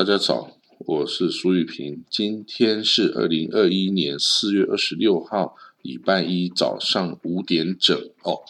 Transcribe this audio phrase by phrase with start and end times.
[0.00, 2.02] 大家早，我是苏玉平。
[2.08, 8.40] 今天是二零二一年四月二十六号，礼拜一早上五点整哦。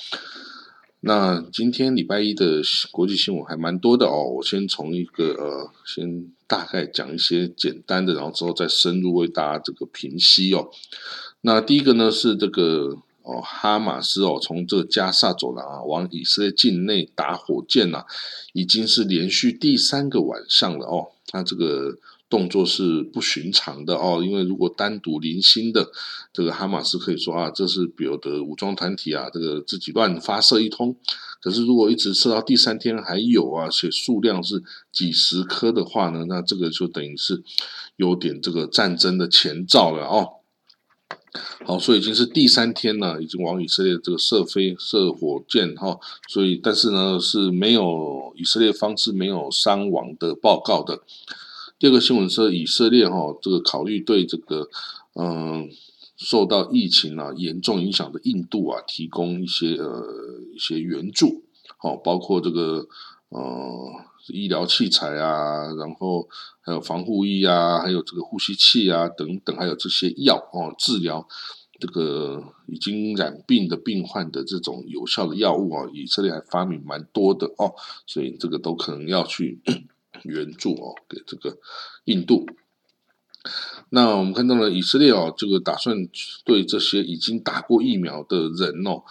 [1.00, 2.62] 那今天礼拜一的
[2.92, 4.34] 国际新闻还蛮多的哦。
[4.36, 10.70] 我先从一个呃，先大概讲一些简单的，然后之后再深入为大家这个评析哦。
[11.40, 12.96] 那第一个呢是这个。
[13.22, 18.04] 哦，哈马斯哦，从这个加萨走廊啊，往以色列境内打火箭呐，
[18.54, 21.08] 已经是连续第三个晚上了哦。
[21.32, 21.96] 他这个
[22.28, 25.88] 动作是不寻常的哦，因为如果单独零星的
[26.32, 30.96] 这个哈马斯可以说啊，这是比如的武装团体啊，这个自己乱发射一通。
[31.40, 37.42] 可是如果一直射到第三天还有啊，且数量是几十颗的话呢，那这个就等于是
[37.96, 40.39] 有点这个战争的前兆了哦。
[41.64, 51.02] 好，所以已经是第三天了，已经往以色列这个射飞射火箭哈，所以但是呢是没有以色列方是没有伤亡的报告的。
[51.78, 54.68] 第二个新闻是以色列哈，这个考虑对这个
[55.14, 55.68] 嗯
[56.16, 60.04] 受到疫情啊严重影响的印度啊提供一些呃
[60.54, 61.44] 一些援助，
[61.78, 62.86] 好，包括这个
[63.28, 64.09] 呃。
[64.28, 66.28] 医疗器材啊，然后
[66.60, 71.26] 还有防护衣啊，还有这个呼吸器啊，等等，还有这些药哦，治疗
[71.78, 77.74] 这个已经染病的病患的这种有效的药物啊，以色列还发明蛮多的哦，
[78.06, 79.60] 所以这个都可能要去
[80.24, 81.58] 援助哦，给这个
[82.04, 82.46] 印度。
[83.88, 85.96] 那我们看到了以色列哦，这个打算
[86.44, 89.02] 对这些已经打过疫苗的人哦，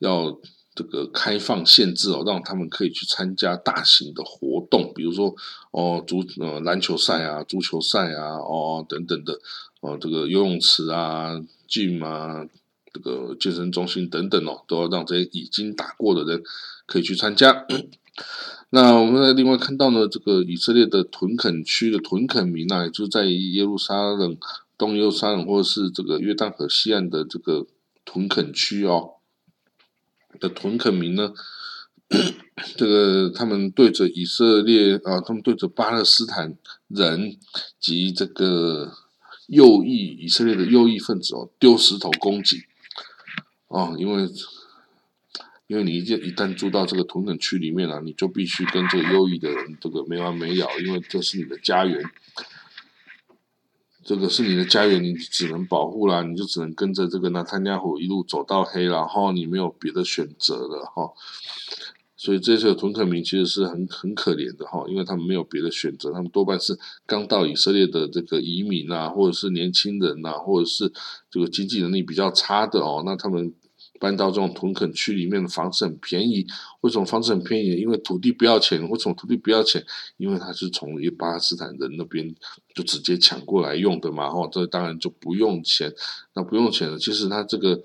[0.00, 0.38] 要。
[0.76, 5.34] 这个开放限制哦，让他们可以去参加大型的活动，比如说
[5.70, 9.32] 哦足呃篮球赛啊、足球赛啊、哦等等的
[9.80, 11.32] 哦，这个游泳池啊、
[11.66, 12.46] gym 啊、
[12.92, 16.42] 这个健身中心等等哦，都要让这些已经打过的人
[16.84, 17.66] 可以去参加。
[18.70, 24.36] 那我们在另外看到呢，这个以色列的屯垦区的屯垦民啊，就在耶路撒冷
[24.76, 27.66] 东耶路撒冷或者是这个约旦河西岸的这个
[28.04, 29.14] 屯垦区哦。
[30.38, 31.32] 的屯垦民呢，
[32.76, 36.56] 这个他们对着以色列啊，他们对着巴勒斯坦
[36.88, 37.36] 人
[37.80, 38.92] 及这个
[39.48, 42.64] 右翼以色列的右翼分子哦，丢石头攻击
[43.68, 44.28] 哦，因为
[45.66, 52.02] 因为你一一旦住到这个屯垦区里面了，你就必须跟这个右翼的人这个没完没了，因为这是你的家园。
[54.06, 61.10] 这个是你的家园，你只能保护啦，你就只能跟着这个纳坦亚虎一路走到黑，然后你没有别的选择了哈。
[62.16, 70.92] 所以这些屯垦民其实是很很可怜的哈，因为他们没有别的选择，他们多半是刚到以色列的这个移民啊，或者是年轻人呐，或者是
[71.28, 73.52] 这个经济能力比较差的哦，那他们。
[74.00, 76.46] 搬到这种屯垦区里面的房子很便宜，
[76.80, 77.74] 为什么房子很便宜？
[77.76, 78.80] 因为土地不要钱。
[78.88, 79.84] 为什么土地不要钱？
[80.16, 82.34] 因为他是从一巴勒斯坦人那边
[82.74, 85.92] 就直接抢过来用的嘛，哈，这当然就不用钱。
[86.34, 87.82] 那不用钱的，其实他这个。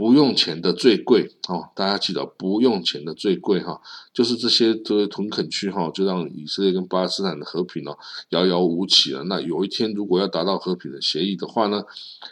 [0.00, 3.78] 不用钱的最贵哦，大家记得不用钱的最贵哈，
[4.14, 7.98] 就是这些这些屯垦区哈，就让以色列跟巴勒斯坦的和平哦
[8.30, 9.22] 遥遥无期了。
[9.24, 11.84] 那有一天如果要达到和平的协议的话呢，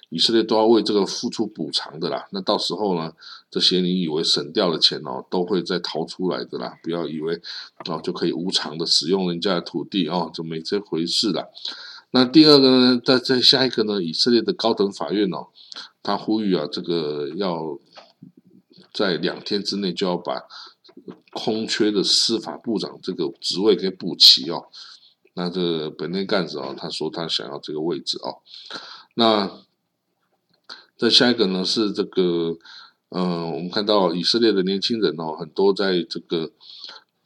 [0.08, 2.26] 以色列都要为这个付出补偿的啦。
[2.30, 3.12] 那到时候呢，
[3.50, 6.74] 这些你以为省掉的钱哦，都会再掏出来的啦。
[6.82, 7.38] 不要以为
[7.84, 11.50] 哦就可以无偿的使用人家的土地哦，就没这回事了。
[12.12, 15.48] 那第二个呢，在在下一个呢，以色列的高等法院哦。
[16.02, 17.78] 他呼吁啊，这个要
[18.94, 20.42] 在两天之内就要把
[21.32, 24.68] 空缺的司法部长这个职位给补齐哦。
[25.34, 28.38] 那这本内干子哦，他说他想要这个位置哦。
[29.14, 29.64] 那
[30.96, 32.56] 再下一个呢是这个，
[33.10, 36.50] 嗯，我们看到以色列的年轻人哦，很多在这个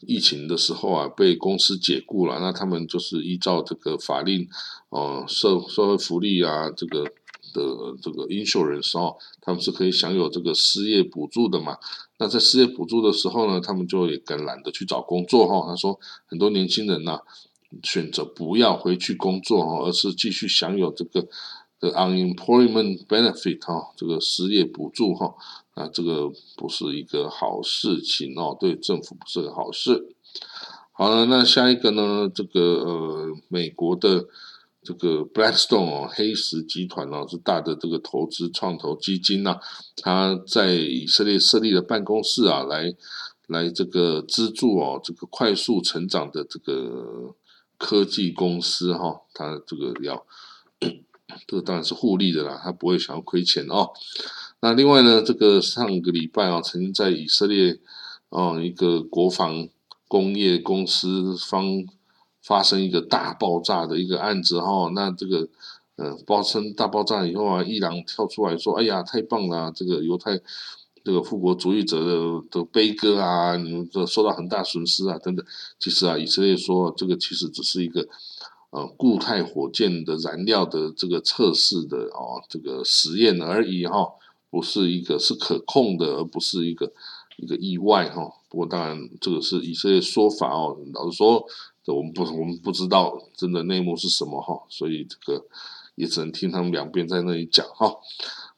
[0.01, 2.41] 疫情的时候啊，被公司解雇了。
[2.41, 4.49] 那他们就是依照这个法令
[4.89, 7.13] 哦，社社会福利啊，这个。
[7.53, 7.63] 的
[8.03, 11.77] 这个 insurance 哦，他们是可以享有这个失业补助的嘛？
[12.19, 15.67] 那在失业补助的时候呢，他们就也更懒得去找工作哈。
[15.67, 17.21] 他说，很多年轻人呐，
[17.83, 21.27] 选择不要回去工作哈，而是继续享有这个
[21.81, 25.35] 的 unemployment benefit 哈，这个失业补助哈。
[25.75, 30.15] 那这个不是一个好事情哦，对政府不是个好事。
[30.93, 32.31] 好了，那下一个呢？
[32.33, 34.27] 这个呃，美国的。
[34.85, 39.57] 这个 Blackstone 哦，黑石集团哦，是大的这个投资创投基金呐，
[39.97, 42.93] 它在以色列设立的办公室啊，来
[43.47, 47.33] 来这个资助哦，这个快速成长的这个
[47.79, 50.27] 科技公司哈，它这个要
[51.47, 53.91] 这个当然是互利的啦，它不会想要亏钱哦。
[54.61, 57.79] 那另外呢，这个上个礼拜啊，曾经在以色列
[58.31, 59.69] 哦一个国防
[60.09, 61.85] 工业公司方。
[62.43, 65.49] 发生一个大爆炸的一个案子哈，那这个
[65.95, 69.71] 呃爆生大爆炸以后啊，伊朗跳出来说：“哎呀，太棒了！
[69.73, 70.37] 这个犹太
[71.05, 75.47] 这个复国主义者的的悲歌啊，你们这受到很大损失啊，等等。”
[75.79, 78.09] 其实啊，以色列说这个其实只是一个
[78.71, 84.09] 呃固态火箭的燃料的这个测试的哦这个实验而已哈，
[84.51, 86.93] 不是一个是可控的，而不是一个
[87.37, 88.29] 一个意外哈。
[88.49, 91.47] 不过当然这个是以色列说法哦，老实说。
[91.85, 95.45] 这我们不，我们不知道真的内幕是什么哈，所以这个
[95.97, 97.97] 也只能听他们两边在那里讲哈。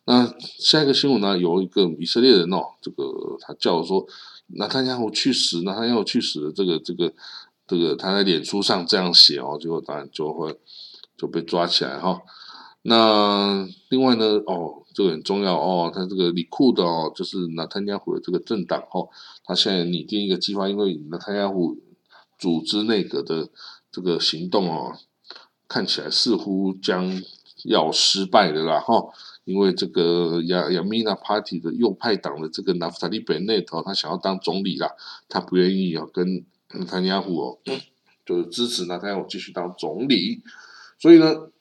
[0.05, 3.05] 那下一个新闻呢，有一个以色列人哦，这个
[3.41, 4.06] 他叫说，
[4.49, 7.11] 那他要去死，那他要去死的这个这个
[7.67, 10.55] 这个他在脸书上这样写哦，结果当然就会
[11.17, 12.20] 就被抓起来哈。
[12.82, 19.09] 那另外呢，哦，这个很重要哦，他这个李库的哦，就是纳坦雅胡的这个政党哦，
[19.47, 21.75] 他现在拟定一个计划，因为纳坦雅胡。
[22.44, 23.49] 组织内阁的
[23.91, 24.99] 这个行动哦，
[25.67, 27.23] 看起来似乎将
[27.64, 29.02] 要失败的啦哈，
[29.46, 34.91] 因为这个亚亚米纳 Party 的右派党的这个纳夫塔利本内头，他想要当总理啦，
[35.26, 36.44] 他不愿意要跟
[36.75, 37.58] 纳坦雅胡哦，
[38.26, 40.43] 就是支持纳坦雅胡继续当总理，
[41.05, 41.37] 所以呢，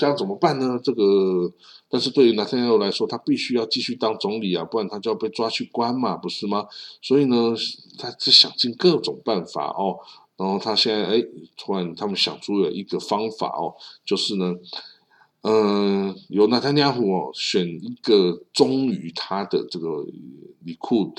[0.00, 0.80] 这样怎么办呢？
[0.82, 1.52] 这个，
[1.90, 6.66] 但是对于纳坦雅胡来说，他必须要继续当总理啊，不然他就要被抓去关嘛，不是吗？
[7.02, 7.54] 所以呢，
[7.98, 9.98] 他在想尽各种办法哦。
[10.38, 11.22] 然后他现在哎，
[11.58, 13.74] 突然他们想出了一个方法哦，
[14.06, 14.54] 就是呢，
[15.42, 20.06] 嗯，由纳坦雅胡哦选一个忠于他的这个
[20.64, 21.12] 里库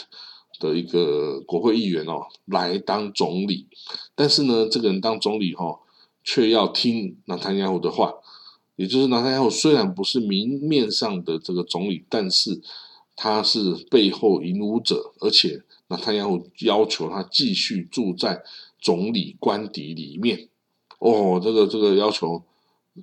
[0.59, 3.67] 的一个国会议员哦来当总理，
[4.15, 5.79] 但是呢，这个人当总理哈，
[6.29, 8.13] 却要听纳坦雅胡的话，
[8.75, 12.61] 也就是纳坦雅胡虽然不是明面上的这个总理，但是
[13.15, 18.43] 他是背后引武者，而且纳坦雅胡要求他继续住在。
[18.81, 20.47] 总理官邸里面，
[20.99, 22.41] 哦，这个这个要求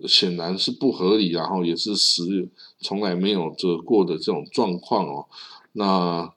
[0.08, 2.49] 显然是不合理，然后也是实
[2.81, 5.26] 从来没有这过的这种状况哦。
[5.72, 6.32] 那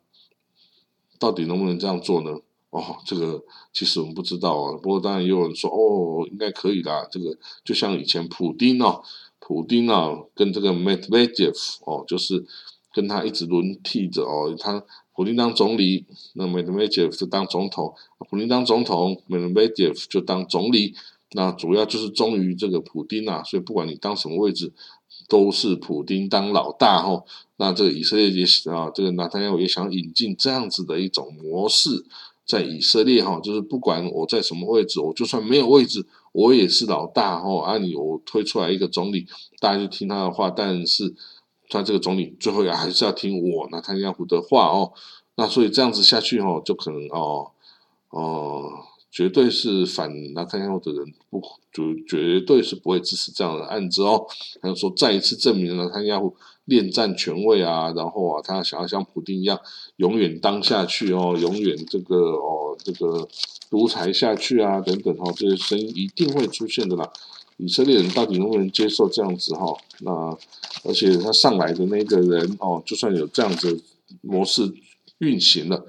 [1.17, 2.41] 到底能不能这样做呢？
[2.69, 3.43] 哦，这个
[3.73, 4.77] 其实我们不知道啊。
[4.81, 7.07] 不过当然也有人说，哦，应该可以啦。
[7.11, 9.01] 这个就像以前普丁哦，
[9.39, 12.45] 普丁啊跟这个 Medvedev 哦，就是
[12.93, 14.83] 跟他一直轮替着哦，他。
[15.15, 16.05] 普丁当总理，
[16.35, 17.93] 那 Medvedev 就当总统。
[18.29, 20.95] 普丁当总统，Medvedev 就当总理。
[21.33, 24.71] 那主要就是忠于这个普丁啊，所以不管你当什么位置，
[25.27, 27.21] 都是普丁当老大哈。
[27.57, 32.05] 那这个以色列也啊，这个纳坦雅胡也想引进这样子的一种模式，
[32.49, 37.63] 在以色列哈，就是不管我在什么位置，我就算没有位置，我也是老大哈。
[37.63, 39.27] 啊，你我推出来一个总理，
[39.59, 41.15] 大家就听他的话，但是。
[41.71, 44.91] 他这个总理最后也还是要听我纳坦雅胡的话哦，
[45.35, 47.51] 那所以这样子下去哦，就可能哦
[48.09, 48.71] 哦，
[49.11, 51.41] 绝对是反纳坦雅胡的人不
[51.73, 54.25] 就绝对是不会支持这样的案子哦。
[54.61, 56.35] 他就说再一次证明了纳坦雅胡
[56.65, 59.59] 恋战权位啊，然后啊，他想要像普京一样
[59.97, 63.27] 永远当下去哦，永远这个哦这个
[63.69, 67.11] 独裁下去啊等等哦，这些声音一定会出现的啦。
[67.57, 69.75] 以色列人到底能不能接受这样子哈？
[69.99, 70.11] 那
[70.85, 73.83] 而且他上来的那个人哦，就算有这样子
[74.21, 74.71] 模式
[75.17, 75.85] 运行了，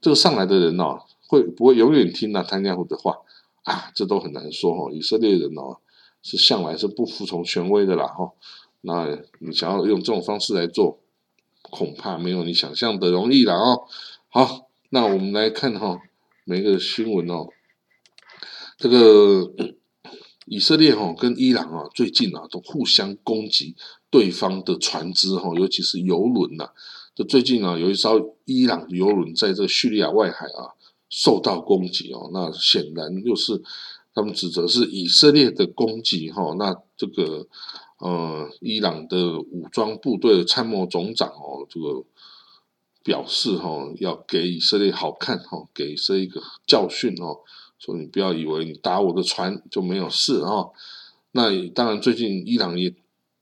[0.00, 3.18] 这个上来的人哦，会不会永远听那坦雅胡的话
[3.62, 3.92] 啊？
[3.94, 4.90] 这都很难说哦。
[4.92, 5.76] 以色列人哦，
[6.22, 8.32] 是向来是不服从权威的啦哈。
[8.80, 10.98] 那你想要用这种方式来做，
[11.62, 13.82] 恐怕没有你想象的容易了哦。
[14.28, 16.00] 好，那我们来看哈，
[16.44, 17.46] 每个新闻哦，
[18.76, 19.52] 这个。
[20.50, 23.76] 以色列哈跟伊朗啊最近啊都互相攻击
[24.08, 26.70] 对方的船只哈，尤其是油轮呐。
[27.14, 30.72] 就最近啊有一艘伊朗油轮在这叙利亚外海啊
[31.08, 33.62] 受到攻击哦，那显然又是
[34.14, 36.54] 他们指责是以色列的攻击哈。
[36.58, 37.46] 那这个
[37.98, 42.04] 呃伊朗的武装部队的参谋总长哦，这个
[43.02, 47.38] 表示哈要给以色列好看哈，给以色列一个教训哦。
[47.78, 50.66] 说你不要以为你打我的船就没有事啊！
[51.30, 52.92] 那当然，最近伊朗也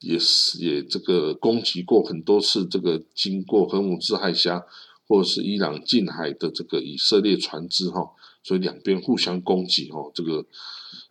[0.01, 4.63] 也是也这个攻击过很多次这个经过荷姆兹海峡
[5.07, 8.11] 或者是伊朗近海的这个以色列船只哈，
[8.43, 10.45] 所以两边互相攻击哈，这个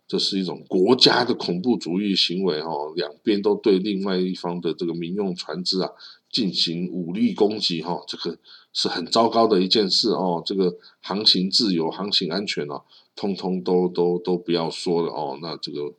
[0.06, 5.90] 这是一种国家的恐怖主义行为哈，两边都对另外一方的这个民用船只啊
[6.30, 8.38] 进行武力攻击哈，这个
[8.72, 12.82] 是很糟糕的一件事哦，这个航行自由、航行安全啊。
[13.18, 15.90] 通通都都都不要说了哦，那这个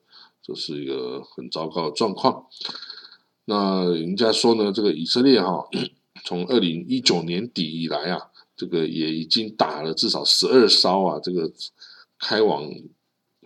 [0.44, 2.46] 这是一个很糟糕的状况。
[3.46, 5.68] 那人家说呢，这个以色列哈，
[6.28, 8.20] 从二零一九年底以来啊，
[8.58, 11.50] 这个也已经打了至少十二艘啊，这个
[12.20, 12.70] 开往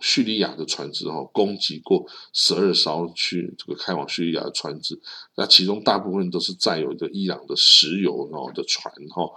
[0.00, 5.00] 叙利亚的船只哈攻击过十二艘去这个开往叙利亚的船只，
[5.36, 9.30] 那其中大部分都是载有的伊朗的石油哦的船哈。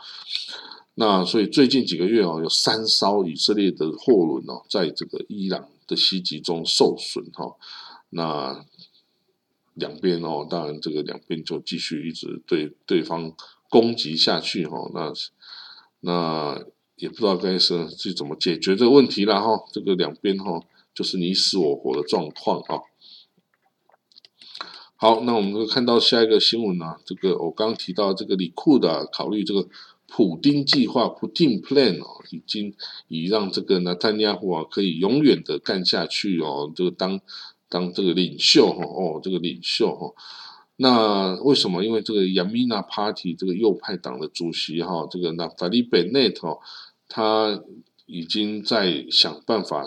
[0.95, 7.45] 那所以最近几个月哦，有三艘以色列的货轮哦，在这个伊朗的袭击中受损哈。
[8.09, 8.65] 那
[9.75, 13.31] 两边哦，当然这个两边就继续一直对对方
[13.69, 14.91] 攻击下去哈。
[14.93, 15.13] 那
[15.99, 16.65] 那。
[16.97, 20.61] 也不知道该是去怎么解决这个问题了哈，这个两边哈
[20.93, 22.79] 就是你死我活的状况啊。
[24.95, 29.67] 好，那我们就看到下一个新闻啊，这个我刚提到这个李库的考虑这个
[30.07, 32.73] 普丁计划 （Putin Plan） 哦，已经
[33.09, 37.19] 已让这个纳坦亚胡啊可以永远的干下去哦，这个当
[37.75, 40.13] 当这个领袖哈哦，这个领袖哈。
[40.77, 41.83] 那为什么？
[41.83, 46.57] 因为这个 Yamina Party 这个右派党的主席哈，这个纳法利贝内特。
[47.07, 47.61] 他
[48.07, 49.85] 已经在想办法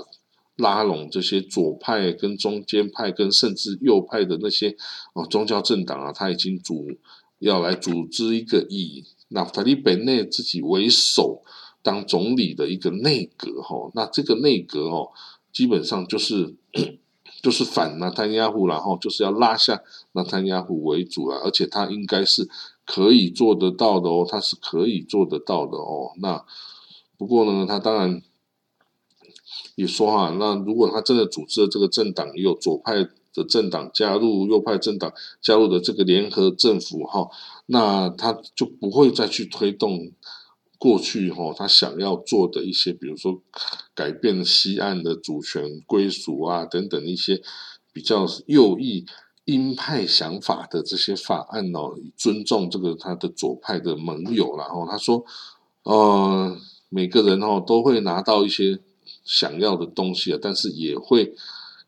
[0.56, 4.76] 拉拢这些左派、跟中间派、跟甚至右派的那些
[5.14, 6.86] 哦宗教政党啊，他已经组
[7.40, 11.42] 要来组织一个以纳塔利本内自己为首
[11.82, 13.90] 当总理的一个内阁哈。
[13.94, 15.10] 那这个内阁哦，
[15.52, 16.54] 基本上就是
[17.40, 19.80] 就是反纳坦亚胡，然后就是要拉下
[20.12, 22.48] 纳坦亚胡为主啊，而且他应该是
[22.84, 26.12] 可以做得到的哦，他是可以做得到的哦。
[26.20, 26.44] 那
[27.16, 28.22] 不过呢，他当然
[29.76, 32.94] 也说哈，那如果他真的组织了这个政党，也有左派
[33.32, 37.28] 的政党加入，右派政党加入的这个联合政府哈，
[37.66, 40.10] 那他就不会再去推动
[40.78, 43.42] 过去哈他想要做的一些，比如说
[43.94, 47.42] 改变西岸的主权归属啊等等一些
[47.92, 49.04] 比较右翼
[49.44, 55.24] 鹰派想法的这些法案哦，尊重这个他的左派的盟友，然后他说，
[55.82, 56.56] 呃。
[56.90, 58.78] 每个人哦都会拿到一些
[59.22, 61.34] 想要的东西啊，但是也会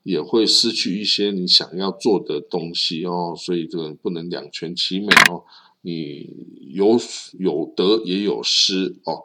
[0.02, 5.42] 也会失去一些你想要做的东西哦，所以这个不能两全其美哦，
[5.82, 6.28] 你
[6.70, 6.98] 有
[7.38, 9.24] 有得也有失哦。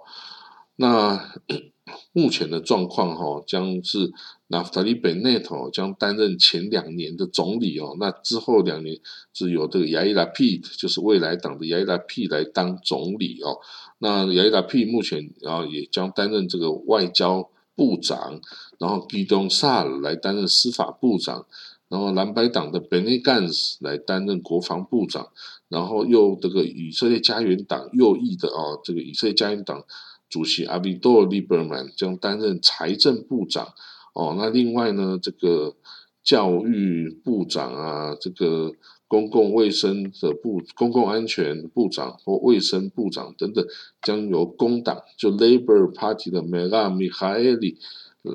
[0.75, 1.33] 那
[2.12, 4.12] 目前的状况哈，将是
[4.47, 9.00] 纳夫塔利贝内特将担任前两年的总理哦，那之后两年
[9.33, 13.59] 是由这个亚伊拉 P，就是未来党的亚伊拉 P 来当总理哦。
[14.00, 18.41] 那亚伊拉 P 目前然后也将担任这个外交部长，
[18.79, 21.45] 然后基东萨来担任司法部长，
[21.88, 25.29] 然后蓝白党的 Benny Gantz 来担任国防部长，
[25.75, 29.84] 然后又这个以色列家园党右翼的啊，这个以色列家园党
[30.29, 33.74] 主席阿比多尔利伯曼将担任财政部长
[34.13, 34.36] 哦。
[34.38, 35.75] 那另外呢，这个
[36.24, 38.72] 教育部长啊，这个。
[39.08, 43.63] 公共卫生的部、公共安全部长或卫生部长等等，
[44.01, 47.77] 将由工党就 Labour Party 的 Mela Mihaeli，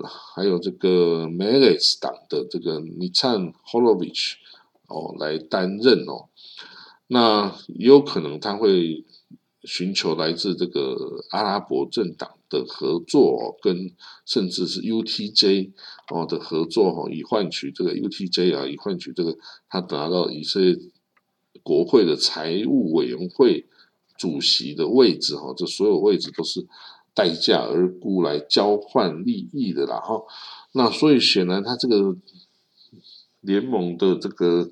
[0.07, 4.35] 还有这个 m e r e s 党的这个 Nitan Holovich
[4.87, 6.30] 哦来担任哦。
[7.13, 9.05] 那也有可能他会
[9.65, 13.93] 寻求来自这个阿拉伯政党的合作，跟
[14.25, 15.73] 甚至是 UTJ。
[16.13, 19.39] 哦的合作哈，以换取这个 UTJ 啊，以换取这个
[19.69, 20.77] 他拿到以色列
[21.63, 23.69] 国会的财务委员会
[24.19, 26.67] 主席的位置哈，这所有位置都是
[27.15, 30.21] 待价而沽来交换利益的啦哈。
[30.73, 32.17] 那所以显然他这个
[33.41, 34.69] 联盟的这个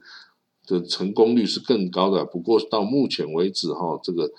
[0.68, 2.24] 的成功率是更高的。
[2.24, 4.30] 不过到目前为止哈，这个。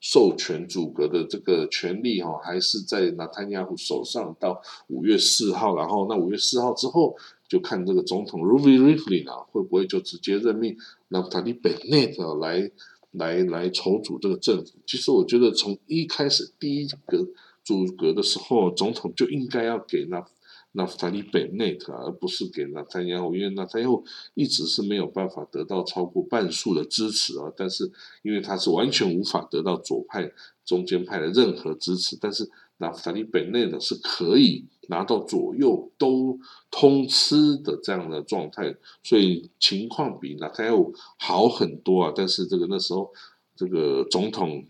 [0.00, 4.32] 授权阻隔的这个权利哈，还是在纳坦亚胡手上。
[4.38, 7.16] 到五月四号，然后那五月四号之后，
[7.48, 10.76] 就看这个总统 Ruvi Rivlin 啊，会不会就直接任命
[11.08, 12.70] 纳塔利本内特来
[13.10, 14.74] 来来筹组这个政府。
[14.86, 17.26] 其实我觉得从一开始第一个
[17.64, 20.24] 阻隔的时候，总统就应该要给那。
[20.72, 27.50] 纳夫塔利·本内特，而不是给纳坦亚胡，因为纳坦亚胡一直是没有办法得到超过半数的支持啊。
[27.56, 27.90] 但是，
[28.22, 30.30] 因为他是完全无法得到左派、
[30.64, 36.38] 中间派的任何支持，但是纳夫塔利·本内特是可以拿到左右都
[36.70, 42.12] 通吃的这样的状态，所以情况比纳坦亚胡好很多啊。
[42.14, 43.10] 但是，这个那时候，
[43.56, 44.64] 这个总统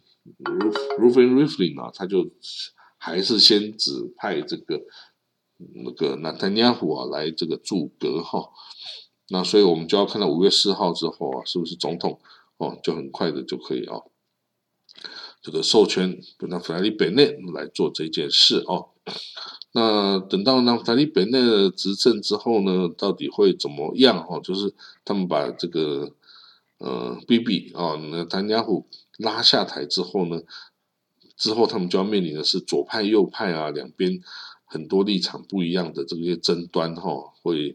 [0.44, 2.30] Reuven Rivlin 啊，他就
[2.96, 4.80] 还是先指派这个。
[5.58, 8.48] 那个纳坦尼亚胡啊，来这个驻阁哈，
[9.28, 12.20] 那所以我们就要看到五月四号之后啊，是不是总统
[12.58, 14.00] 哦，就很快的就可以啊，
[15.42, 18.90] 这个授权那弗莱利贝内来做这件事哦。
[19.72, 24.38] 那等到让弗莱利贝内执政之后呢，到底会怎么样哈？
[24.38, 24.72] 就是
[25.04, 26.14] 他们把这个
[26.78, 28.86] 呃 B B 啊，那坦尼亚胡
[29.18, 30.40] 拉下台之后呢，
[31.36, 34.22] 之后他们就要面临的是左派右派啊两边。
[34.70, 37.10] 很多立场不一样的这些争端哈，
[37.42, 37.74] 会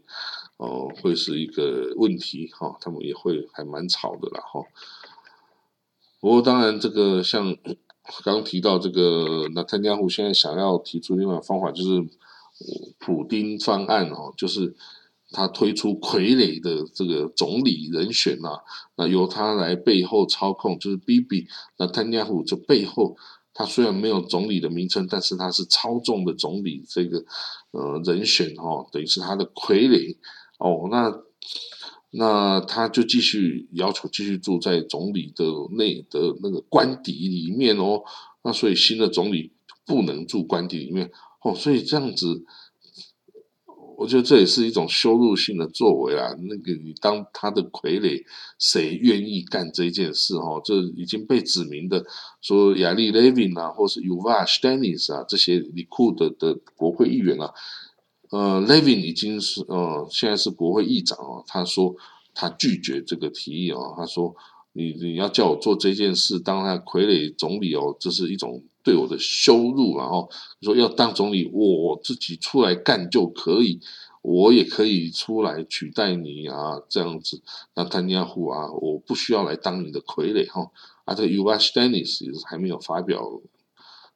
[0.58, 4.62] 哦会是一个问题哈，他们也会还蛮吵的啦哈。
[6.20, 7.56] 不过当然，这个像
[8.24, 12.06] 刚提到这个，那特加胡现在想要提出另外方法，就是
[12.98, 14.76] 普丁方案哦，就是
[15.32, 18.60] 他推出傀儡的这个总理人选呐，
[18.94, 23.16] 那由他来背后操控，就是 BB，那特加胡就背后。
[23.54, 27.24] 他虽然没有总理的名称，但是他是操纵的总理这个
[27.70, 30.16] 呃人选哦，等于是他的傀儡
[30.58, 30.88] 哦。
[30.90, 31.16] 那
[32.10, 38.02] 那他就继续要求继续住在总理的内的那个官邸里面哦。
[38.42, 39.52] 那所以新的总理
[39.86, 41.10] 不能住官邸里面
[41.42, 41.54] 哦。
[41.54, 42.44] 所以这样子。
[43.96, 46.34] 我觉得这也是一种羞辱性的作为啊！
[46.48, 48.22] 那个你当他的傀儡，
[48.58, 50.36] 谁愿意干这件事？
[50.38, 52.04] 哈，这已经被指明的，
[52.40, 57.52] 说亚历·雷宾啊，或是尤瓦·斯丹尼斯啊，这些里库的的国会议员啊，
[58.30, 61.42] 呃，雷宾已经是呃，现在是国会议长哦。
[61.46, 61.94] 他说
[62.34, 64.34] 他拒绝这个提议哦，他说
[64.72, 68.62] 你你要叫我做这件事，当他傀儡总理哦，这是一种。
[68.84, 73.80] 对我的羞辱，然后说要当总理，我自己出来干就可以，
[74.20, 77.40] 我也可以出来取代你啊，这样子。
[77.74, 80.70] 那丹尼亚胡啊，我不需要来当你的傀儡哈。
[81.06, 81.46] 啊，这个 U.
[81.48, 81.72] S.
[81.72, 83.40] Dennis 也是还没有发表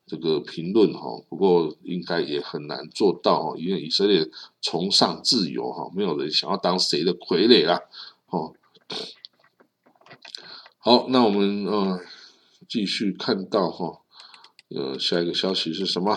[0.07, 4.29] 这个评论哈，不过应该也很难做到哈，因为以色列
[4.61, 7.81] 崇尚自由哈，没有人想要当谁的傀儡啦。
[8.29, 8.55] 哦，
[10.79, 12.01] 好，那我们呃
[12.69, 14.03] 继续看到哈。
[14.71, 16.17] 呃，下一个消息是什么？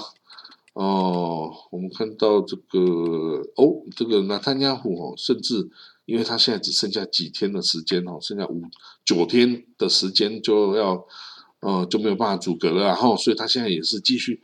[0.74, 2.80] 哦，我们看到这个
[3.56, 5.70] 哦，这个纳坦亚胡哦，甚至
[6.06, 8.64] 因为他现在只剩下几天的时间哦，剩下五
[9.04, 11.06] 九天的时间就要
[11.60, 14.42] 呃就没有办法阻隔了，然后所以他现在也是继续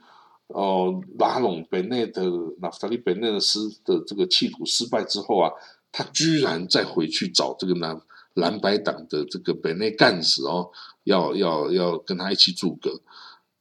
[0.47, 2.23] 哦拉拢本内的
[2.59, 5.49] 纳夫塔利本内的失的这个企图失败之后啊，
[5.93, 8.01] 他居然再回去找这个蓝
[8.33, 10.69] 蓝白党的这个本内干事哦，
[11.05, 13.01] 要要要跟他一起阻隔。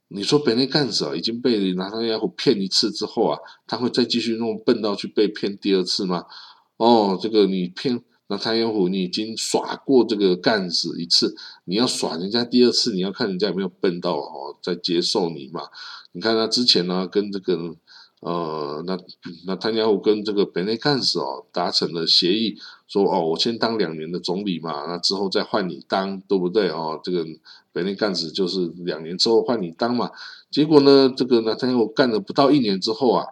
[0.09, 1.15] 你说本内干子啊？
[1.15, 6.25] 已经被拿他家伙骗一次之后啊，他会再继续那么笨到去被骗第二次吗？
[6.77, 15.63] 哦，这个你骗拿他家伙，你已经耍过这个干子一次，你要耍人家第二次，你要看人家有没有笨到哦，再接受你嘛？
[16.13, 17.77] 你看他之前呢，跟这个。
[18.21, 18.99] 呃，那
[19.47, 22.57] 那他家伙跟这个本内干事哦达成了协议，
[22.89, 26.99] 说哦，我先当两年的总理嘛，那之后再换你当，对不对哦？
[27.05, 27.25] 这个
[27.73, 30.11] 本内干事就是两年之后换你当嘛。
[30.51, 33.27] 结果呢，这个呢，他家伙干了不到一年之后啊，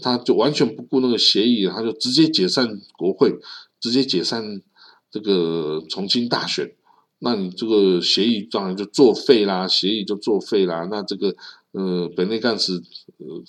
[0.00, 3.34] 他就完全不顾那个协议，他就直接解散国会，
[3.80, 4.62] 直接解散
[5.10, 6.72] 这个重新大选。
[7.18, 10.86] 那你这个协议当然就作废啦，协议就作废啦。
[10.88, 11.34] 那这个
[11.72, 12.80] 呃，本内干事
[13.18, 13.42] 呃。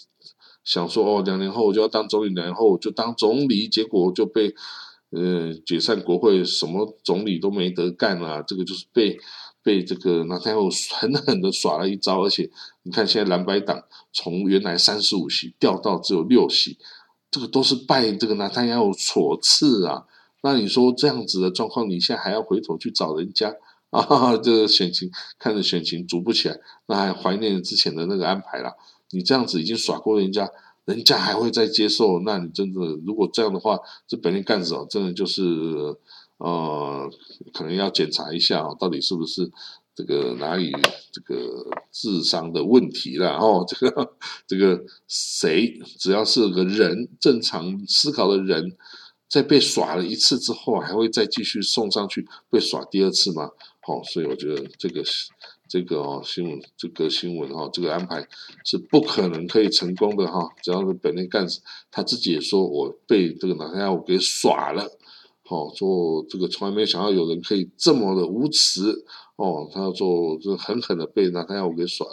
[0.70, 4.54] 想说哦，两年后我就要当总理，两年后我就当总理，结果就被
[5.10, 8.44] 呃解散国会，什么总理都没得干啊！
[8.44, 9.18] 这个就是被
[9.64, 10.60] 被这个纳坦雅
[11.00, 12.52] 狠狠的耍了一招，而且
[12.84, 16.78] 你看现在蓝白党从原来三十五席掉到只有六席，
[17.32, 20.06] 这个都是拜这个纳坦雅所赐啊！
[20.44, 23.56] 那你说这样子的状况，你现在还要回头去找人家
[23.90, 24.38] 啊？
[24.38, 28.74] 这个选情看着选情足不起来，那还怀念之前的那个安排了。
[29.12, 30.50] 你这样子已经耍过人家，
[30.86, 32.20] 人家还会再接受？
[32.20, 35.44] 那你真的如果这样的话，这本地干什真的就是
[36.38, 37.10] 呃，
[37.54, 39.52] 可能要检查一下哦，到底是不是
[39.96, 40.72] 这个哪里
[41.12, 43.36] 这个智商的问题了？
[43.38, 44.14] 哦，这个
[44.48, 48.78] 这个谁只要是个人正常思考的人，
[49.28, 53.50] 在被耍了一次之后，还会再继续送上去被耍第二次吗？
[53.82, 55.30] 好，所以我觉得这个是。
[55.70, 58.28] 这个哦新闻，这个新闻哈，这个安排
[58.66, 60.50] 是不可能可以成功的哈。
[60.64, 64.84] 只要是本内干事，他自己也说我被这个哪天我给耍了，
[65.46, 68.82] 好做这个从来没有想到有人可以这么的无耻
[69.36, 69.70] 哦。
[69.72, 72.08] 他要做这狠狠的被哪天我给耍，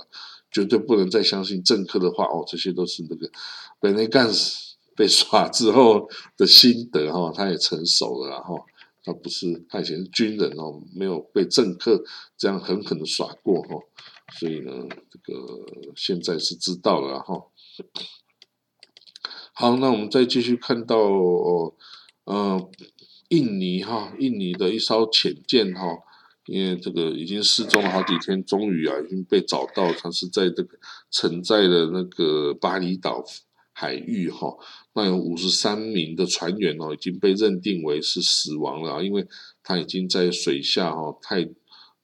[0.53, 2.45] 绝对不能再相信政客的话哦。
[2.47, 3.29] 这些都是那个
[3.81, 8.55] 本内干事被耍之后的心得哈，他也成熟了哈。
[9.07, 12.03] 他不是，他以前是军人哦，没有被政客
[12.37, 13.77] 这样狠狠的耍过哈，
[14.33, 14.73] 所以呢，
[15.09, 15.65] 这个
[15.95, 17.45] 现在是知道了哈。
[19.53, 21.75] 好，那我们再继续看到哦，
[22.25, 22.69] 呃，
[23.29, 25.87] 印尼哈，印尼的一艘潜舰哈，
[26.47, 30.77] 因为这个已经失踪了好几天，终于啊已经被找到，它是在这个
[31.13, 33.25] 沉在的那个巴厘岛。
[33.79, 34.57] 海域哈，
[34.95, 39.27] 那有五十三名的船员哦，已经被认定为是死亡了，因为
[39.63, 41.47] 他已经在水下哈太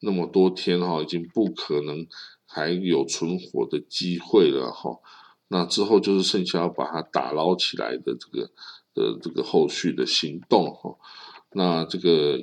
[0.01, 2.07] 那么多天哈，已经不可能
[2.45, 4.99] 还有存活的机会了哈。
[5.49, 8.51] 那之后就是剩下要把它打捞起来的这个
[8.93, 10.95] 的这个后续的行动哈。
[11.53, 12.39] 那这个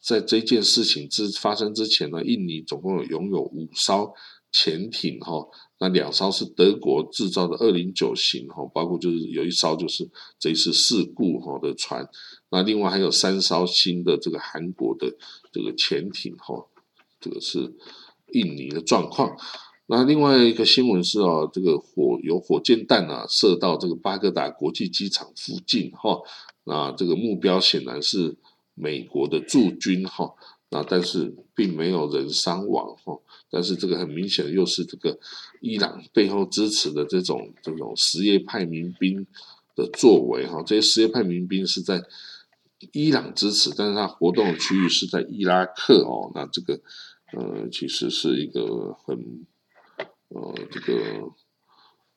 [0.00, 4.12] 在这件事情之发生之前呢，印尼总共有拥有五艘
[4.52, 5.46] 潜艇哈，
[5.78, 10.08] 那两艘是德国制造的二零九型哈，包括就是有一艘就是
[10.38, 12.08] 这一次事故哈的船，
[12.50, 15.14] 那另外还有三艘新的这个韩国的
[15.52, 16.66] 这个潜艇哈，
[17.20, 17.74] 这个是
[18.32, 19.36] 印尼的状况。
[19.86, 26.20] 那另外一个新闻是哦，这个火有火箭弹啊射到这个巴格达国际机场附近哈，
[26.64, 28.36] 那这个目标显然是
[28.74, 30.32] 美国的驻军哈，
[30.70, 33.18] 那但是并没有人伤亡哈，
[33.50, 35.18] 但是这个很明显又是这个
[35.60, 39.26] 伊朗背后支持的这种这种什叶派民兵
[39.76, 42.02] 的作为哈，这些什叶派民兵是在
[42.92, 46.80] 伊朗支持，但是他活动的区域是在伊拉克哦，那这个
[47.32, 49.46] 呃其实是一个很。
[50.32, 50.94] 呃，这个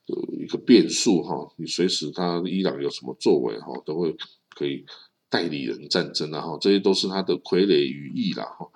[0.05, 4.15] 呃一个变数哈，你随时他伊朗有什么作为哈，都会
[4.51, 4.85] 可以
[5.33, 8.69] 代理人战争啊哈，这些都是他的傀儡羽翼啦哈。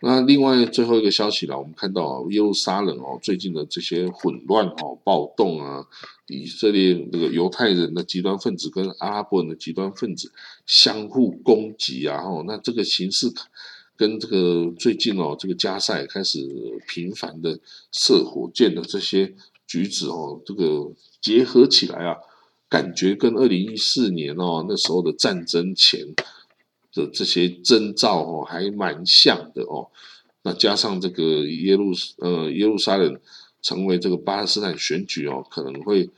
[0.00, 5.84] 那另外最后一个消息啦，我们看到耶路撒冷哦，最近的这些混乱哦、暴动啊，
[6.28, 10.32] 以色列这个犹太人的极端分子跟阿拉伯人的极端分子
[10.64, 13.30] 相互攻击啊哈，那这个形势。
[13.96, 16.40] 跟这个最近哦，这个加塞开始
[16.88, 17.60] 频繁的
[17.92, 19.32] 射火箭的这些
[19.68, 22.16] 举止哦，这个结合起来啊，
[22.74, 26.00] 感觉跟二零一四年哦那时候的战争前
[26.92, 29.88] 的这些征兆哦，还蛮像的哦。
[30.42, 31.22] 那加上这个
[31.66, 33.20] 耶路呃耶路撒冷
[33.62, 36.10] 成为这个巴勒斯坦选举哦，可能会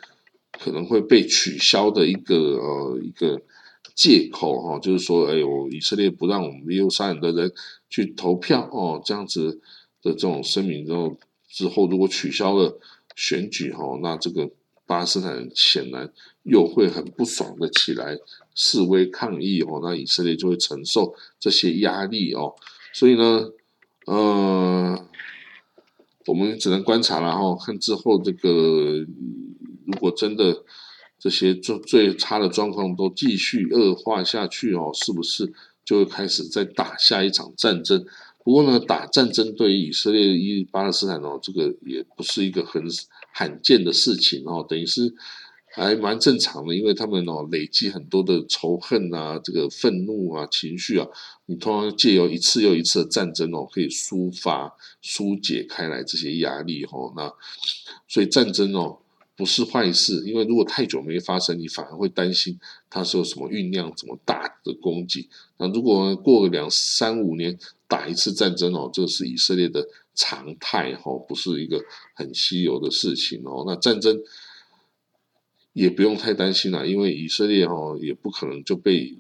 [0.59, 3.43] 可能会被取消的一个呃一个。
[3.95, 7.51] 借口哈，就是说，哎呦，以色列不让我们耶路撒冷的人
[7.89, 9.59] 去投票哦，这样子
[10.03, 11.17] 的这种声明之后，
[11.49, 12.79] 之后如果取消了
[13.15, 14.51] 选举哈，那这个
[14.85, 16.13] 巴勒斯坦显然
[16.47, 18.17] 又会很不爽的起来
[18.55, 22.55] 示威抗议哦，那以色列就会承受这些压力哦，
[22.93, 23.51] 所以呢，
[24.07, 25.07] 呃，
[26.27, 29.05] 我们只能观察了哈，看之后这个
[29.87, 30.65] 如果真的。
[31.19, 35.51] 这些最最差的状况都继续恶化下去哦，是不是
[35.83, 38.05] 就会开始再打下一场战争？
[38.45, 42.85] 不过呢，打战争对于以色列、伊巴勒斯坦哦，这个也不是一个很
[43.33, 45.13] 罕见的事情哦，等于是
[45.85, 51.07] 还蛮正常的，因为他们哦累积很多的仇恨啊、这个愤怒啊、情绪啊，
[51.47, 57.33] 你通常借由一次又一次的战争哦，可以抒发、疏解开来这些压力哦，那
[58.09, 58.99] 所以战争哦。
[59.39, 62.59] 不是坏事，因为如果太久没发生，你反而会担心
[62.89, 65.29] 它是有什么酝酿、怎么大的攻击。
[65.59, 71.79] 那如果过个两三五年打一次战争哦，这是以色列的常态哦，不是一个
[72.15, 73.65] 很稀有的事情哦。
[73.67, 74.19] 那战争
[75.77, 79.15] 也不用太担心了，因为以色列哦也不可能就被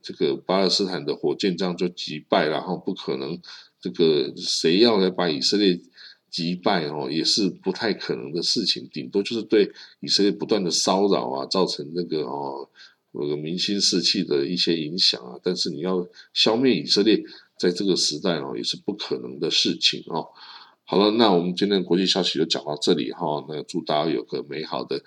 [0.00, 3.38] 这个巴勒斯坦的火箭这样就击败，然后不可能
[3.78, 5.78] 这个谁要来把以色列。
[6.32, 12.66] 击败哦，也是不太可能的事情，顶多就是对以色列不断的骚扰啊，造成那个哦，
[13.10, 15.38] 那个民心士气的一些影响啊。
[15.42, 17.22] 但是你要消灭以色列，
[17.58, 20.26] 在这个时代哦，也是不可能的事情哦。
[20.84, 23.44] 好了，那我们今天国际消息就讲到这里哈。
[23.46, 25.02] 那祝大家有个美好的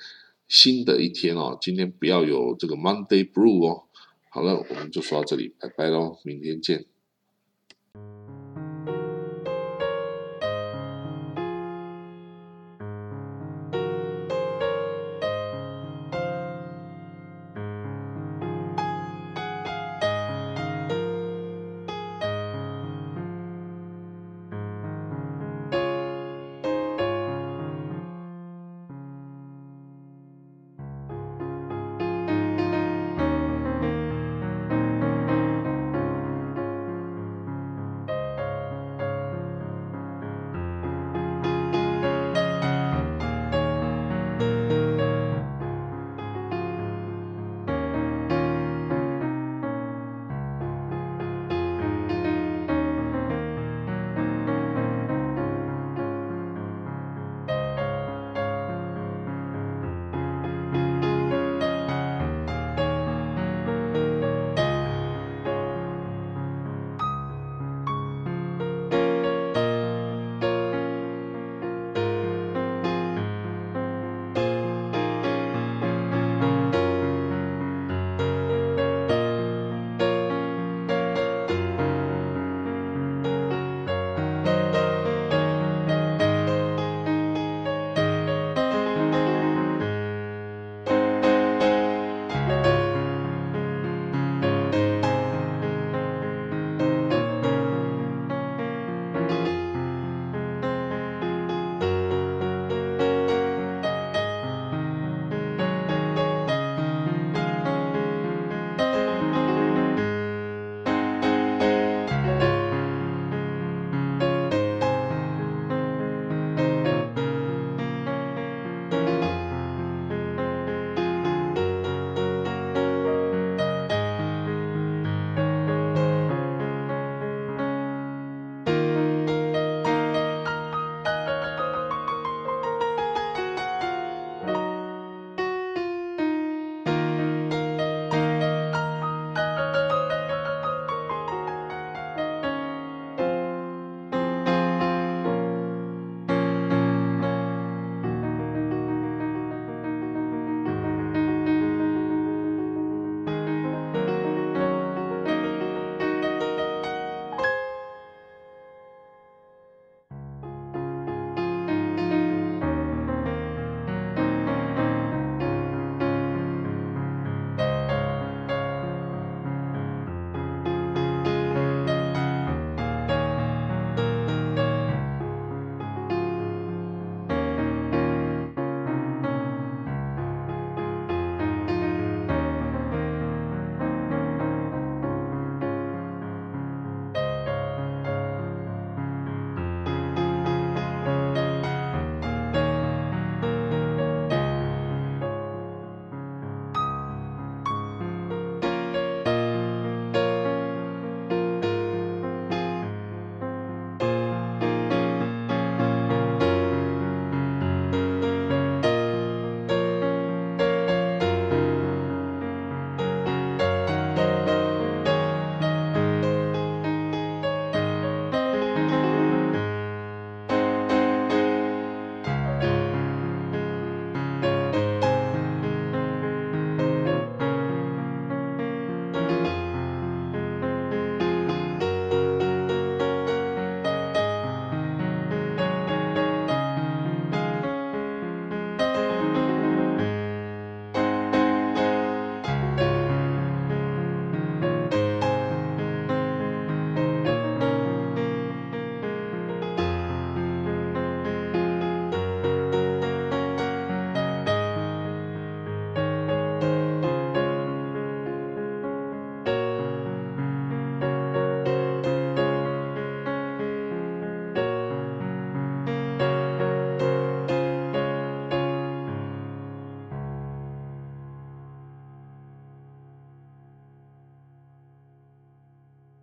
[0.56, 1.58] 新的一天哦。
[1.60, 3.84] 今天不要有这个 Monday Blue 哦。
[4.30, 6.86] 好了，我们就说到这里，拜拜喽，明天见。